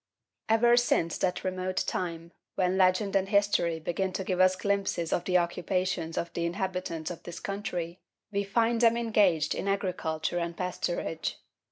[0.49, 5.25] Ever since that remote time when legend and history begin to give us glimpses of
[5.25, 7.99] the occupations of the inhabitants of this country,
[8.31, 11.33] we find them engaged in Agriculture and Pasturage.